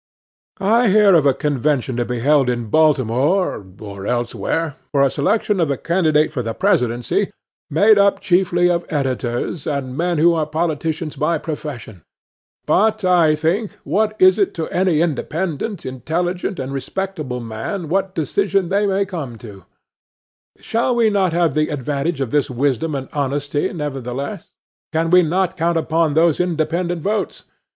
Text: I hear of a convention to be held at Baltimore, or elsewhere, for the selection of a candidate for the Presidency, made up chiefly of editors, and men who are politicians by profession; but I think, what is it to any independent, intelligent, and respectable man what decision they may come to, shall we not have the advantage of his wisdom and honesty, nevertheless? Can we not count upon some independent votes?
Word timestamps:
I 0.59 0.87
hear 0.89 1.13
of 1.13 1.27
a 1.27 1.33
convention 1.35 1.95
to 1.97 2.05
be 2.05 2.21
held 2.21 2.49
at 2.49 2.71
Baltimore, 2.71 3.63
or 3.79 4.07
elsewhere, 4.07 4.75
for 4.91 5.03
the 5.03 5.11
selection 5.11 5.59
of 5.59 5.69
a 5.69 5.77
candidate 5.77 6.31
for 6.31 6.41
the 6.41 6.55
Presidency, 6.55 7.31
made 7.69 7.99
up 7.99 8.19
chiefly 8.19 8.67
of 8.67 8.83
editors, 8.89 9.67
and 9.67 9.95
men 9.95 10.17
who 10.17 10.33
are 10.33 10.47
politicians 10.47 11.15
by 11.17 11.37
profession; 11.37 12.01
but 12.65 13.05
I 13.05 13.35
think, 13.35 13.73
what 13.83 14.15
is 14.17 14.39
it 14.39 14.55
to 14.55 14.67
any 14.69 15.01
independent, 15.01 15.85
intelligent, 15.85 16.57
and 16.59 16.73
respectable 16.73 17.39
man 17.39 17.87
what 17.87 18.15
decision 18.15 18.69
they 18.69 18.87
may 18.87 19.05
come 19.05 19.37
to, 19.37 19.65
shall 20.59 20.95
we 20.95 21.11
not 21.11 21.31
have 21.31 21.53
the 21.53 21.69
advantage 21.69 22.21
of 22.21 22.31
his 22.31 22.49
wisdom 22.49 22.95
and 22.95 23.07
honesty, 23.13 23.71
nevertheless? 23.71 24.49
Can 24.91 25.11
we 25.11 25.21
not 25.21 25.55
count 25.55 25.77
upon 25.77 26.15
some 26.33 26.43
independent 26.49 27.03
votes? 27.03 27.43